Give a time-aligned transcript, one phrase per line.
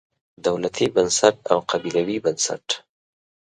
[0.45, 2.65] دولتي بنسټ او قبیلوي بنسټ.